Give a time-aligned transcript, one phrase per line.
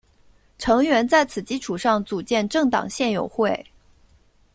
[0.57, 3.63] 成员在此基础上组建政党宪友会。